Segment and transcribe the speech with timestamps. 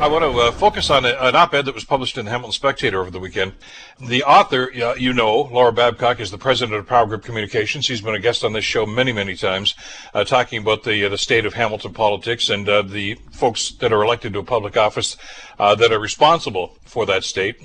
[0.00, 2.52] I want to uh, focus on a, an op-ed that was published in the Hamilton
[2.52, 3.54] Spectator over the weekend.
[4.00, 7.84] The author, uh, you know, Laura Babcock, is the president of Power Group Communications.
[7.84, 9.74] She's been a guest on this show many, many times,
[10.14, 13.92] uh, talking about the uh, the state of Hamilton politics and uh, the folks that
[13.92, 15.16] are elected to a public office
[15.58, 17.56] uh, that are responsible for that state,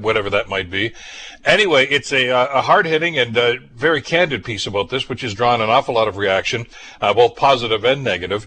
[0.00, 0.92] whatever that might be.
[1.44, 3.34] Anyway, it's a, a hard-hitting and
[3.74, 6.64] very candid piece about this, which has drawn an awful lot of reaction,
[7.00, 8.46] both positive and negative,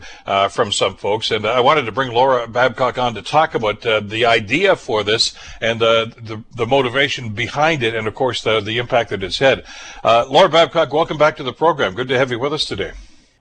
[0.51, 1.31] from some folks.
[1.31, 5.03] And I wanted to bring Laura Babcock on to talk about uh, the idea for
[5.03, 9.23] this and uh, the the motivation behind it, and of course the the impact that
[9.23, 9.63] it's had.
[10.03, 11.95] Uh, Laura Babcock, welcome back to the program.
[11.95, 12.91] Good to have you with us today.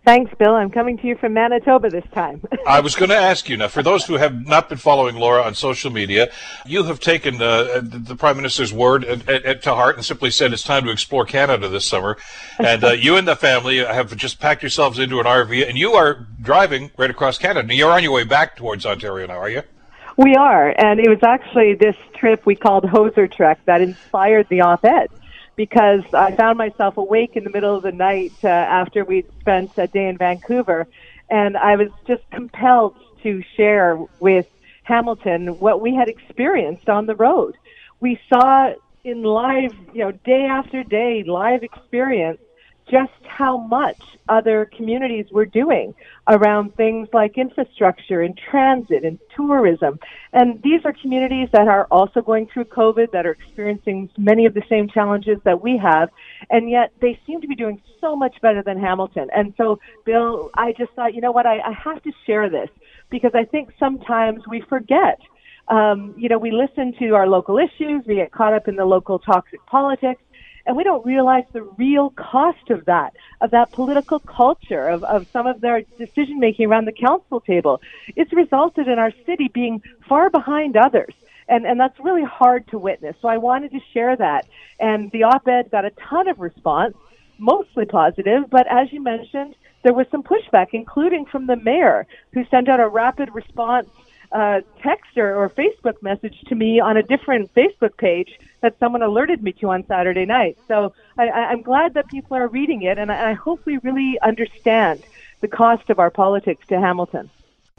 [0.02, 0.54] Thanks, Bill.
[0.54, 2.42] I'm coming to you from Manitoba this time.
[2.66, 3.68] I was going to ask you now.
[3.68, 6.32] For those who have not been following Laura on social media,
[6.64, 10.54] you have taken uh, the Prime Minister's word at, at, to heart and simply said
[10.54, 12.16] it's time to explore Canada this summer.
[12.58, 15.92] And uh, you and the family have just packed yourselves into an RV, and you
[15.92, 17.74] are driving right across Canada.
[17.74, 19.62] You're on your way back towards Ontario now, are you?
[20.20, 24.60] We are, and it was actually this trip we called Hoser Trek that inspired the
[24.60, 25.08] op-ed
[25.56, 29.70] because I found myself awake in the middle of the night uh, after we'd spent
[29.78, 30.86] a day in Vancouver,
[31.30, 34.46] and I was just compelled to share with
[34.82, 37.56] Hamilton what we had experienced on the road.
[38.00, 42.42] We saw in live, you know, day after day, live experience
[42.90, 45.94] just how much other communities were doing
[46.28, 49.98] around things like infrastructure and transit and tourism.
[50.32, 54.54] And these are communities that are also going through COVID, that are experiencing many of
[54.54, 56.10] the same challenges that we have,
[56.50, 59.28] and yet they seem to be doing so much better than Hamilton.
[59.34, 62.68] And so, Bill, I just thought, you know what, I, I have to share this
[63.10, 65.18] because I think sometimes we forget.
[65.68, 68.84] Um, you know, we listen to our local issues, we get caught up in the
[68.84, 70.22] local toxic politics,
[70.70, 75.26] and we don't realize the real cost of that, of that political culture, of, of
[75.32, 77.80] some of their decision making around the council table.
[78.14, 81.12] It's resulted in our city being far behind others.
[81.48, 83.16] And, and that's really hard to witness.
[83.20, 84.46] So I wanted to share that.
[84.78, 86.94] And the op-ed got a ton of response,
[87.36, 92.44] mostly positive, but as you mentioned, there was some pushback, including from the mayor, who
[92.44, 93.88] sent out a rapid response
[94.32, 99.02] uh, text or, or Facebook message to me on a different Facebook page that someone
[99.02, 100.56] alerted me to on Saturday night.
[100.68, 104.18] So I, I'm glad that people are reading it, and I, I hope we really
[104.22, 105.02] understand
[105.40, 107.30] the cost of our politics to Hamilton.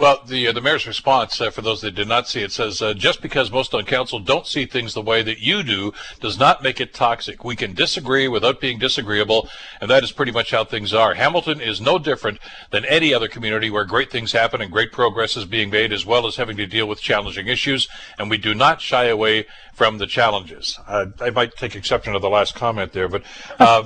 [0.01, 2.81] Well, the uh, the mayor's response, uh, for those that did not see it, says
[2.81, 6.39] uh, just because most on council don't see things the way that you do does
[6.39, 7.43] not make it toxic.
[7.43, 9.47] We can disagree without being disagreeable,
[9.79, 11.13] and that is pretty much how things are.
[11.13, 12.39] Hamilton is no different
[12.71, 16.03] than any other community where great things happen and great progress is being made, as
[16.03, 17.87] well as having to deal with challenging issues,
[18.17, 20.79] and we do not shy away from the challenges.
[20.87, 23.21] I might take exception to the last comment there, but
[23.59, 23.83] uh,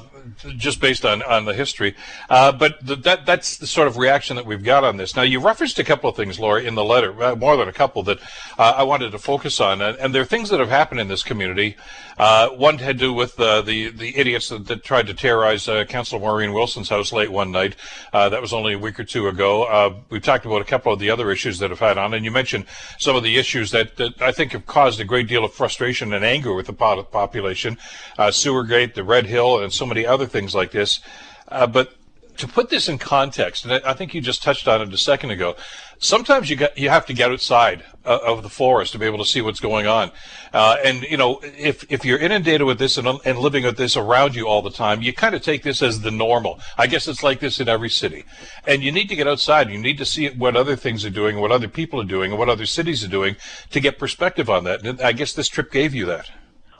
[0.58, 1.96] just based on, on the history.
[2.30, 5.16] Uh, but th- that that's the sort of reaction that we've got on this.
[5.16, 7.74] Now, you referenced a couple of things, Laura, in the letter, uh, more than a
[7.74, 8.20] couple that
[8.58, 11.08] uh, I wanted to focus on, and, and there are things that have happened in
[11.08, 11.76] this community.
[12.18, 15.68] Uh, one had to do with uh, the the idiots that, that tried to terrorize
[15.68, 17.76] uh, Councilor Maureen Wilson's house late one night.
[18.14, 20.02] that was only a week or two ago.
[20.10, 22.32] we've talked about a couple of the other issues that have had on, and you
[22.32, 22.66] mentioned
[22.98, 26.14] some of the issues that, that I think have caused a great deal of frustration
[26.14, 27.78] and anger with the population.
[28.18, 31.00] Sewergate, the Red Hill, and so many other other things like this.
[31.48, 31.94] Uh, but
[32.38, 35.32] to put this in context, and I think you just touched on it a second
[35.32, 35.56] ago,
[36.00, 39.20] sometimes you got, you have to get outside uh, of the forest to be able
[39.20, 40.12] to see what's going on.
[40.54, 43.96] Uh, and you know, if if you're inundated with this and, and living with this
[43.96, 46.60] around you all the time, you kind of take this as the normal.
[46.78, 48.26] I guess it's like this in every city.
[48.68, 49.70] And you need to get outside.
[49.70, 52.40] You need to see what other things are doing, what other people are doing, and
[52.40, 53.36] what other cities are doing
[53.72, 54.86] to get perspective on that.
[54.86, 56.30] And I guess this trip gave you that.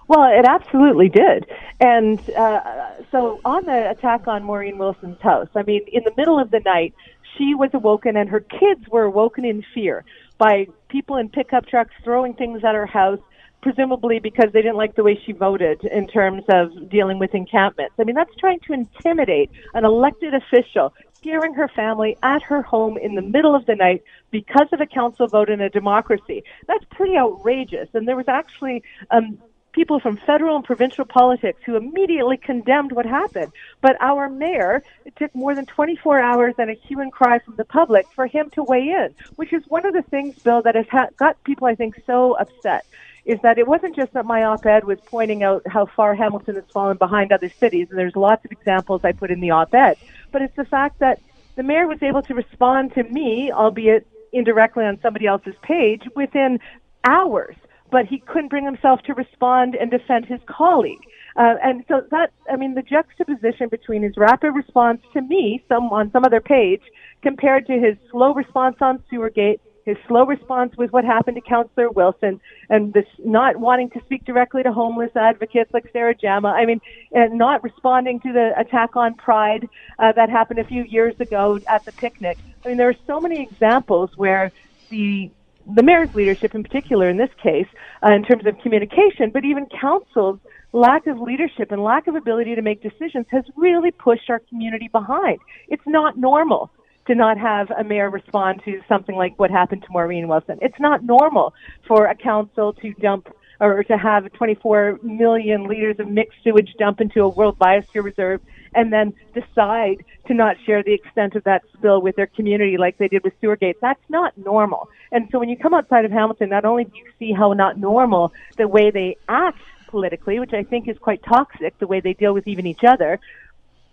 [0.08, 1.48] Well, it absolutely did.
[1.80, 6.40] And uh, so on the attack on Maureen Wilson's house, I mean, in the middle
[6.40, 6.94] of the night,
[7.38, 10.06] she was awoken and her kids were awoken in fear
[10.38, 13.20] by people in pickup trucks throwing things at her house,
[13.62, 17.96] presumably because they didn't like the way she voted in terms of dealing with encampments.
[18.00, 22.98] I mean, that's trying to intimidate an elected official, scaring her family at her home
[22.98, 26.44] in the middle of the night because of a council vote in a democracy.
[26.68, 27.90] That's pretty outrageous.
[27.94, 29.40] And there was actually um,
[29.76, 33.52] people from federal and provincial politics who immediately condemned what happened.
[33.82, 37.58] But our mayor, it took more than 24 hours and a hue and cry from
[37.58, 40.76] the public for him to weigh in, which is one of the things, Bill, that
[40.76, 42.86] has ha- got people, I think, so upset.
[43.26, 46.64] Is that it wasn't just that my op-ed was pointing out how far Hamilton has
[46.72, 49.98] fallen behind other cities, and there's lots of examples I put in the op-ed,
[50.32, 51.20] but it's the fact that
[51.56, 56.60] the mayor was able to respond to me, albeit indirectly on somebody else's page, within
[57.04, 57.56] hours
[57.96, 61.00] but he couldn't bring himself to respond and defend his colleague.
[61.38, 65.86] Uh, and so that, I mean, the juxtaposition between his rapid response to me, some
[65.94, 66.82] on some other page,
[67.22, 71.90] compared to his slow response on Sewergate, his slow response with what happened to Councillor
[71.90, 76.50] Wilson, and this not wanting to speak directly to homeless advocates like Sarah Jama.
[76.50, 76.82] I mean,
[77.14, 79.70] and not responding to the attack on Pride
[80.00, 82.38] uh, that happened a few years ago at the picnic.
[82.66, 84.52] I mean, there are so many examples where
[84.90, 85.32] the
[85.74, 87.68] the mayor's leadership, in particular, in this case,
[88.04, 90.40] uh, in terms of communication, but even council's
[90.74, 94.90] lack of leadership and lack of ability to make decisions has really pushed our community
[94.92, 95.40] behind.
[95.70, 96.70] It's not normal
[97.08, 100.58] to not have a mayor respond to something like what happened to Maureen Wilson.
[100.62, 101.54] It's not normal
[101.88, 103.28] for a council to dump
[103.60, 108.42] or to have 24 million liters of mixed sewage dump into a World Biosphere Reserve
[108.74, 112.98] and then decide to not share the extent of that spill with their community like
[112.98, 113.76] they did with Sewergate.
[113.82, 114.90] That's not normal.
[115.12, 117.78] And so when you come outside of Hamilton, not only do you see how not
[117.78, 122.14] normal the way they act politically, which I think is quite toxic, the way they
[122.14, 123.20] deal with even each other,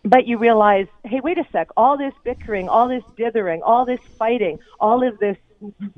[0.04, 4.00] but you realize, hey, wait a sec, all this bickering, all this dithering, all this
[4.18, 5.36] fighting, all of this,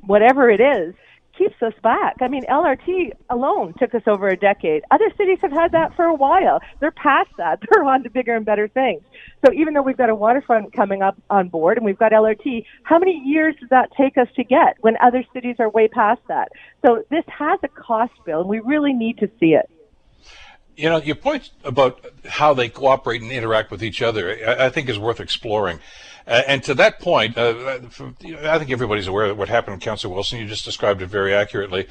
[0.00, 0.94] whatever it is,
[1.36, 2.16] keeps us back.
[2.20, 4.82] I mean, LRT alone took us over a decade.
[4.90, 6.60] Other cities have had that for a while.
[6.81, 7.60] They're past that.
[7.70, 9.02] They're on to bigger and better things.
[9.44, 12.64] So even though we've got a waterfront coming up on board and we've got LRT,
[12.82, 16.20] how many years does that take us to get when other cities are way past
[16.28, 16.52] that?
[16.84, 19.69] So this has a cost bill and we really need to see it.
[20.76, 24.88] You know, your point about how they cooperate and interact with each other, I, think,
[24.88, 25.78] is worth exploring.
[26.26, 27.79] Uh, and to that point, uh,
[28.44, 30.38] I think everybody's aware of what happened with Councillor Wilson.
[30.38, 31.87] You just described it very accurately.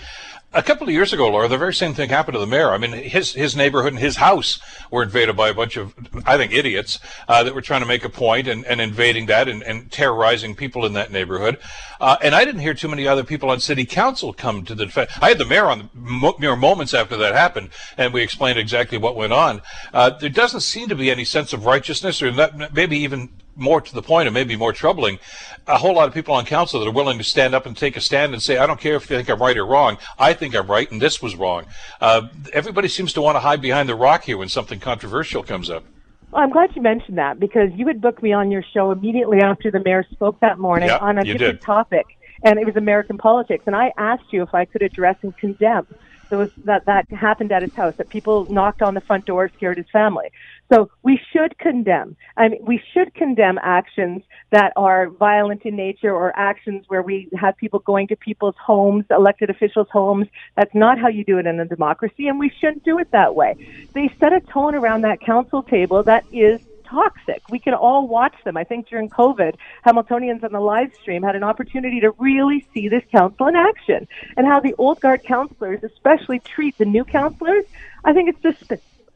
[0.56, 2.70] A couple of years ago, Laura, the very same thing happened to the mayor.
[2.70, 4.60] I mean, his his neighborhood and his house
[4.92, 5.96] were invaded by a bunch of,
[6.28, 9.48] I think, idiots uh, that were trying to make a point and, and invading that
[9.48, 11.58] and, and terrorizing people in that neighborhood.
[12.00, 14.86] Uh, and I didn't hear too many other people on city council come to the
[14.86, 15.10] defense.
[15.22, 19.00] I had the mayor on the mere moments after that happened, and we explained exactly
[19.00, 19.62] what went on.
[19.92, 23.82] Uh, there doesn't seem to be any sense of righteousness, or that, maybe even more
[23.82, 25.20] to the point and maybe more troubling,
[25.68, 27.96] a whole lot of people on council that are willing to stand up and take
[27.96, 29.98] a stand and say, I don't care if you think I'm right or wrong.
[30.18, 31.66] I think I'm right and this was wrong.
[32.02, 35.70] Uh, everybody seems to want to hide behind the rock here when something controversial comes
[35.70, 35.84] up.
[36.32, 39.40] Well, I'm glad you mentioned that because you had booked me on your show immediately
[39.40, 41.38] after the mayor spoke that morning yeah, on a did.
[41.38, 42.06] different topic,
[42.42, 43.66] and it was American politics.
[43.68, 45.86] And I asked you if I could address and condemn
[46.34, 49.78] those that that happened at his house, that people knocked on the front door, scared
[49.78, 50.32] his family.
[50.72, 52.16] So we should condemn.
[52.36, 57.30] I mean, we should condemn actions that are violent in nature or actions where we
[57.40, 60.28] have people going to people's homes, elected officials' homes.
[60.56, 63.36] That's not how you do it in a democracy, and we shouldn't do it that
[63.36, 63.56] way.
[63.94, 66.60] They set a tone around that council table that is
[66.94, 67.42] toxic.
[67.50, 68.56] We can all watch them.
[68.56, 69.56] I think during COVID,
[69.86, 74.08] Hamiltonians on the live stream had an opportunity to really see this council in action
[74.38, 77.66] and how the old guard councilors especially treat the new councilors.
[78.06, 78.72] I think it's just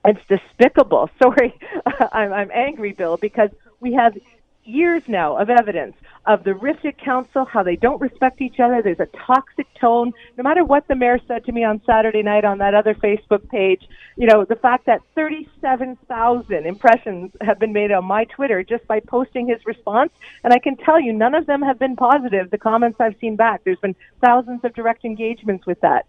[0.05, 1.09] it's despicable.
[1.21, 1.53] Sorry,
[2.11, 4.17] I'm, I'm angry, Bill, because we have
[4.67, 8.81] years now of evidence of the Rifted Council, how they don't respect each other.
[8.81, 10.11] There's a toxic tone.
[10.37, 13.47] No matter what the mayor said to me on Saturday night on that other Facebook
[13.49, 13.87] page,
[14.17, 18.99] you know, the fact that 37,000 impressions have been made on my Twitter just by
[18.99, 20.11] posting his response,
[20.43, 22.51] and I can tell you none of them have been positive.
[22.51, 26.05] The comments I've seen back, there's been thousands of direct engagements with that.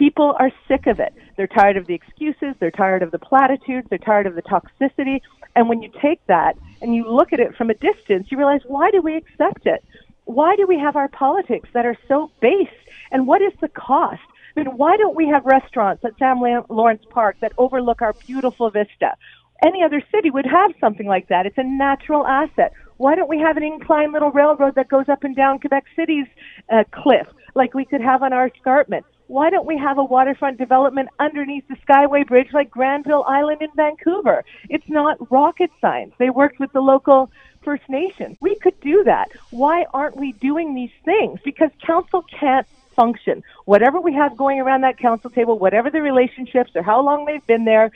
[0.00, 1.12] People are sick of it.
[1.36, 2.54] They're tired of the excuses.
[2.58, 3.86] They're tired of the platitudes.
[3.90, 5.20] They're tired of the toxicity.
[5.54, 8.62] And when you take that and you look at it from a distance, you realize
[8.64, 9.84] why do we accept it?
[10.24, 12.78] Why do we have our politics that are so base?
[13.10, 14.22] And what is the cost?
[14.56, 18.70] I mean, why don't we have restaurants at Sam Lawrence Park that overlook our beautiful
[18.70, 19.16] vista?
[19.62, 21.44] Any other city would have something like that.
[21.44, 22.72] It's a natural asset.
[22.96, 26.26] Why don't we have an incline little railroad that goes up and down Quebec City's
[26.72, 29.04] uh, cliff like we could have on our escarpment?
[29.30, 33.68] Why don't we have a waterfront development underneath the Skyway Bridge like Granville Island in
[33.76, 34.44] Vancouver?
[34.68, 36.12] It's not rocket science.
[36.18, 37.30] They worked with the local
[37.62, 38.36] First Nations.
[38.40, 39.28] We could do that.
[39.50, 41.38] Why aren't we doing these things?
[41.44, 43.44] Because council can't function.
[43.66, 47.46] Whatever we have going around that council table, whatever the relationships or how long they've
[47.46, 47.92] been there,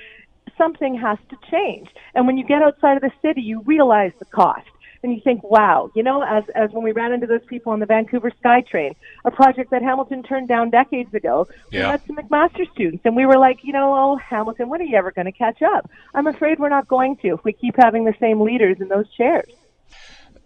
[0.57, 1.88] something has to change.
[2.14, 4.69] And when you get outside of the city, you realize the cost
[5.05, 7.79] and you think, wow, you know, as, as when we ran into those people on
[7.79, 8.97] the Vancouver SkyTrain,
[9.27, 11.81] a project that Hamilton turned down decades ago, yeah.
[11.81, 14.85] we met some McMaster students and we were like, you know, oh, Hamilton, when are
[14.85, 15.91] you ever going to catch up?
[16.15, 19.09] I'm afraid we're not going to if we keep having the same leaders in those
[19.13, 19.53] chairs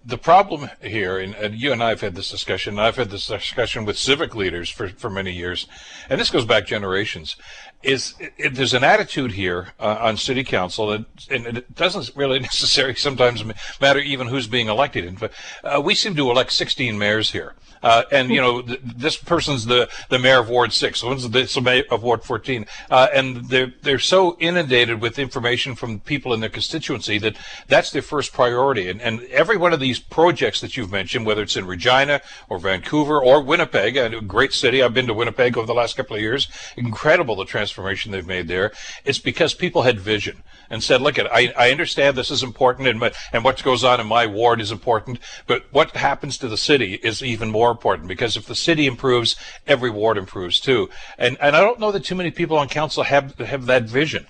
[0.09, 3.27] the problem here, and, and, you and I have had this discussion, I've had this
[3.27, 5.67] discussion with civic leaders for, for many years,
[6.09, 7.37] and this goes back generations.
[7.83, 12.39] Is it, there's an attitude here uh, on city council, and, and, it doesn't really
[12.51, 13.45] necessarily sometimes
[13.81, 15.05] matter even who's being elected.
[15.05, 15.33] In, but
[15.63, 17.55] uh, we seem to elect 16 mayors here.
[17.83, 21.61] Uh, and you know, th- this person's the, the mayor of Ward Six, one's the
[21.61, 26.41] mayor of Ward 14, uh, and they're they're so inundated with information from people in
[26.41, 27.37] their constituency that
[27.69, 28.89] that's their first priority.
[28.89, 32.59] And and every one of these projects that you've mentioned, whether it's in Regina or
[32.59, 36.23] Vancouver or Winnipeg, a great city, I've been to Winnipeg over the last couple of
[36.23, 38.73] years, incredible the transformation they've made there.
[39.05, 42.89] It's because people had vision and said, look, at I, I understand this is important
[42.89, 46.57] and, and what goes on in my ward is important, but what happens to the
[46.57, 50.89] city is even more important because if the city improves, every ward improves too.
[51.19, 54.27] And, and I don't know that too many people on council have, have that vision.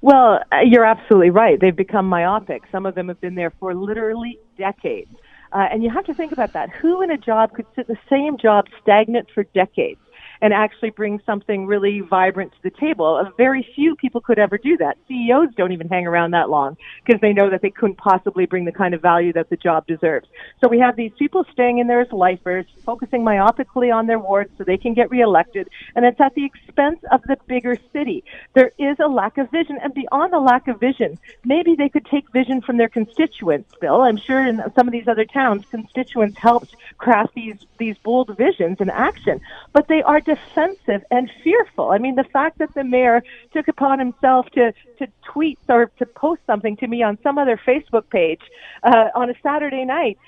[0.00, 1.58] Well, uh, you're absolutely right.
[1.58, 2.62] They've become myopic.
[2.70, 5.10] Some of them have been there for literally decades.
[5.52, 6.68] Uh, and you have to think about that.
[6.70, 10.00] Who in a job could sit the same job stagnant for decades?
[10.44, 13.26] And actually bring something really vibrant to the table.
[13.38, 14.98] Very few people could ever do that.
[15.08, 18.66] CEOs don't even hang around that long because they know that they couldn't possibly bring
[18.66, 20.28] the kind of value that the job deserves.
[20.60, 24.50] So we have these people staying in there as lifers, focusing myopically on their wards
[24.58, 28.22] so they can get reelected, and it's at the expense of the bigger city.
[28.52, 32.04] There is a lack of vision, and beyond the lack of vision, maybe they could
[32.04, 33.72] take vision from their constituents.
[33.80, 38.36] Bill, I'm sure in some of these other towns, constituents helped craft these these bold
[38.36, 39.40] visions and action,
[39.72, 41.90] but they are defensive and fearful.
[41.90, 43.22] I mean, the fact that the mayor
[43.52, 47.60] took upon himself to, to tweet or to post something to me on some other
[47.66, 48.40] Facebook page
[48.82, 50.18] uh, on a Saturday night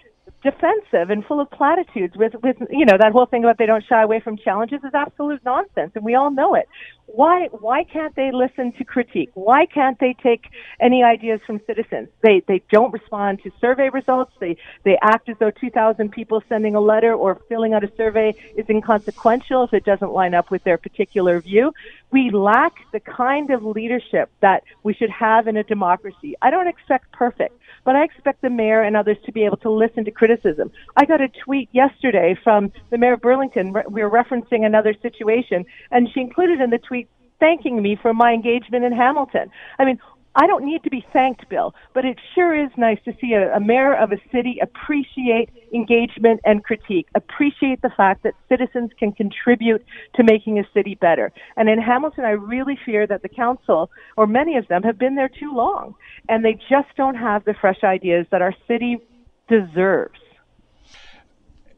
[0.43, 3.85] defensive and full of platitudes with with you know that whole thing about they don't
[3.85, 6.69] shy away from challenges is absolute nonsense and we all know it.
[7.07, 9.31] Why why can't they listen to critique?
[9.35, 10.47] Why can't they take
[10.81, 12.09] any ideas from citizens?
[12.23, 14.33] They they don't respond to survey results.
[14.39, 18.35] They they act as though 2000 people sending a letter or filling out a survey
[18.57, 21.73] is inconsequential if it doesn't line up with their particular view.
[22.11, 26.37] We lack the kind of leadership that we should have in a democracy.
[26.43, 29.71] I don't expect perfect but I expect the mayor and others to be able to
[29.71, 30.71] listen to criticism.
[30.97, 33.73] I got a tweet yesterday from the mayor of Burlington.
[33.89, 38.33] We were referencing another situation, and she included in the tweet thanking me for my
[38.33, 39.51] engagement in Hamilton.
[39.79, 40.01] I mean,
[40.39, 43.57] I don't need to be thanked, Bill, but it sure is nice to see a,
[43.57, 49.13] a mayor of a city appreciate engagement and critique, appreciate the fact that citizens can
[49.13, 49.83] contribute
[50.15, 51.33] to making a city better.
[51.57, 55.15] And in Hamilton, I really fear that the council, or many of them, have been
[55.15, 55.95] there too long,
[56.29, 58.99] and they just don't have the fresh ideas that our city
[59.49, 60.21] deserves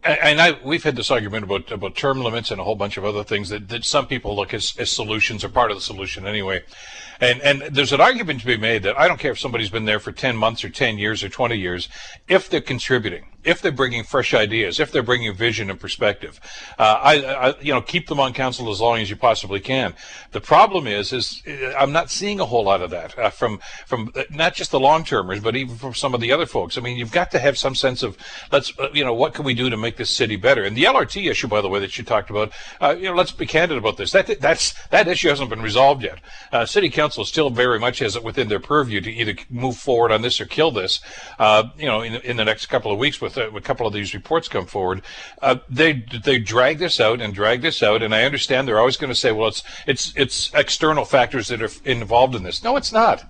[0.04, 3.04] and I, we've had this argument about about term limits and a whole bunch of
[3.04, 6.26] other things that, that some people look as, as solutions or part of the solution
[6.26, 6.62] anyway.
[7.20, 9.86] And and there's an argument to be made that I don't care if somebody's been
[9.86, 11.88] there for 10 months or 10 years or 20 years,
[12.28, 16.38] if they're contributing, if they're bringing fresh ideas, if they're bringing vision and perspective,
[16.78, 19.94] uh, I, I, you know keep them on council as long as you possibly can.
[20.32, 23.60] The problem is is uh, I'm not seeing a whole lot of that uh, from
[23.86, 26.76] from uh, not just the long termers, but even from some of the other folks.
[26.76, 28.18] I mean, you've got to have some sense of
[28.52, 30.62] let's uh, you know what can we do to make this city better.
[30.64, 32.52] And the LRT issue, by the way, that you talked about,
[32.82, 34.12] uh, you know, let's be candid about this.
[34.12, 36.18] That that's that issue hasn't been resolved yet.
[36.68, 40.20] city council still very much has it within their purview to either move forward on
[40.20, 41.00] this or kill this.
[41.40, 44.48] You know, in, in the next couple of weeks, with a, couple of these reports
[44.48, 45.02] come forward,
[45.42, 48.96] uh, they they drag this out and drag this out, and I understand they're always
[48.96, 52.62] going to say, well, it's it's it's external factors that are involved in this.
[52.62, 53.24] No, it's not.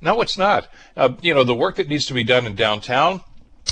[0.00, 0.68] No, it's not.
[0.96, 3.22] Uh, you know, the work that needs to be done in downtown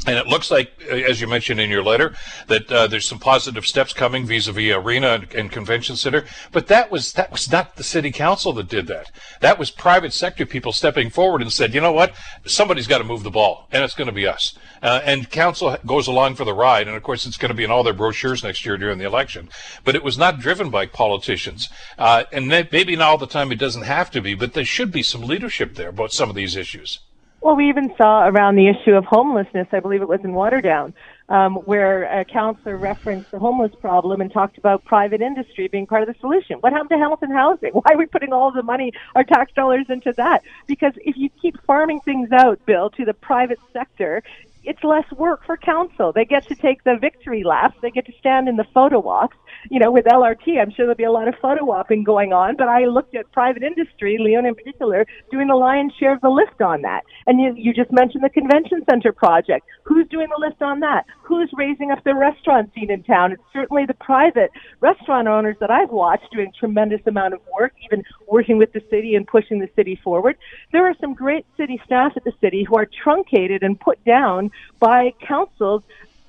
[0.06, 2.14] and it looks like, uh, as you mentioned in your letter,
[2.48, 6.24] that uh, there's some positive steps coming vis-a-vis arena and, and, convention center.
[6.50, 9.12] But that was that was not the city council that did that.
[9.40, 12.14] That was private sector people stepping forward and said, you know what,
[12.46, 14.58] somebody's got to move the ball, and it's going to be us.
[14.82, 17.64] Uh, and council goes along for the ride, and of course, it's going to be
[17.64, 19.48] in all their brochures next year during the election.
[19.84, 21.68] But it was not driven by politicians,
[21.98, 24.90] uh, and maybe not all the time it doesn't have to be, but there should
[24.90, 26.98] be some leadership there about some of these issues.
[27.42, 30.92] Well, we even saw around the issue of homelessness, I believe it was in Waterdown,
[31.28, 36.02] um, where a counselor referenced the homeless problem and talked about private industry being part
[36.02, 36.58] of the solution.
[36.58, 37.70] What happened to Hamilton Housing?
[37.72, 40.44] Why are we putting all the money, our tax dollars, into that?
[40.68, 44.22] Because if you keep farming things out, Bill, to the private sector,
[44.64, 46.12] it's less work for council.
[46.12, 47.76] They get to take the victory laps.
[47.82, 49.36] They get to stand in the photo walks
[49.70, 52.56] you know, with LRT, I'm sure there'll be a lot of photo opping going on.
[52.56, 56.28] But I looked at private industry, Leon in particular, doing the lion's share of the
[56.28, 57.02] lift on that.
[57.26, 59.66] And you, you just mentioned the convention center project.
[59.84, 61.06] Who's doing the lift on that?
[61.22, 63.32] Who's raising up the restaurant scene in town?
[63.32, 64.50] It's certainly the private
[64.80, 68.82] restaurant owners that I've watched doing a tremendous amount of work, even working with the
[68.90, 70.36] city and pushing the city forward.
[70.72, 74.50] There are some great city staff at the city who are truncated and put down
[74.80, 75.82] by councils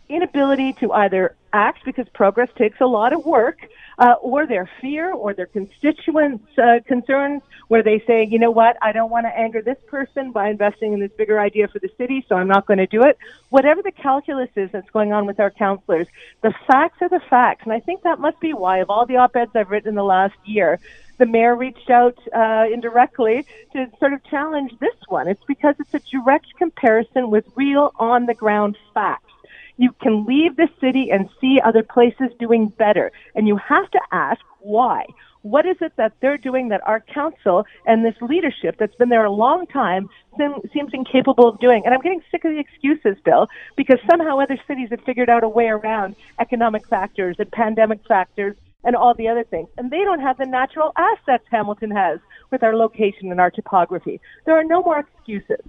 [0.09, 3.59] inability to either act because progress takes a lot of work,
[3.99, 8.75] uh, or their fear or their constituents' uh, concerns, where they say, you know what,
[8.81, 11.89] I don't want to anger this person by investing in this bigger idea for the
[11.97, 13.17] city, so I'm not going to do it.
[13.49, 16.07] Whatever the calculus is that's going on with our councillors,
[16.41, 17.61] the facts are the facts.
[17.65, 19.95] And I think that must be why, of all the op eds I've written in
[19.95, 20.79] the last year,
[21.19, 25.27] the mayor reached out uh, indirectly to sort of challenge this one.
[25.27, 29.32] It's because it's a direct comparison with real on the ground facts.
[29.77, 33.11] You can leave the city and see other places doing better.
[33.35, 35.05] And you have to ask why.
[35.41, 39.25] What is it that they're doing that our council and this leadership that's been there
[39.25, 41.81] a long time seems incapable of doing?
[41.83, 45.43] And I'm getting sick of the excuses, Bill, because somehow other cities have figured out
[45.43, 49.67] a way around economic factors and pandemic factors and all the other things.
[49.77, 54.21] And they don't have the natural assets Hamilton has with our location and our topography.
[54.45, 55.65] There are no more excuses.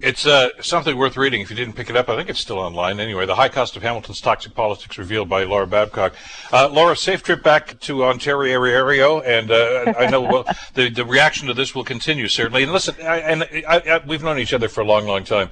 [0.00, 2.08] It's uh, something worth reading if you didn't pick it up.
[2.08, 3.26] I think it's still online anyway.
[3.26, 6.14] The High Cost of Hamilton's Toxic Politics Revealed by Laura Babcock.
[6.52, 11.48] Uh, Laura, safe trip back to Ontario, and uh, I know well, the the reaction
[11.48, 12.62] to this will continue certainly.
[12.62, 15.50] And listen, I, and I, I, we've known each other for a long, long time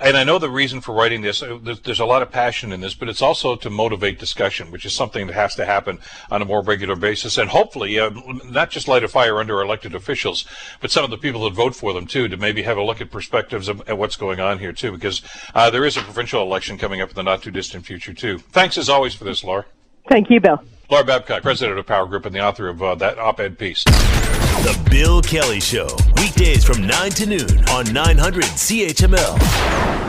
[0.00, 1.42] and I know the reason for writing this.
[1.42, 4.84] Uh, there's, a lot of passion in this, but it's also to motivate discussion, which
[4.84, 5.98] is something that has to happen
[6.30, 8.10] on a more regular basis, and hopefully uh,
[8.44, 10.44] not just light a fire under elected officials,
[10.80, 13.00] but some of the people that vote for them too, to maybe have a look
[13.00, 15.22] at perspectives of, at what's going on here too, because
[15.54, 18.38] uh, there is a provincial election coming up in the not too distant future too.
[18.38, 19.64] Thanks as always for this, Laura.
[20.08, 20.62] Thank you, Bill.
[20.90, 23.84] Laura Babcock, president of Power Group and the author of uh, that op-ed piece.
[23.84, 30.07] The Bill Kelly Show, weekdays from 9 to noon on 900 CHML.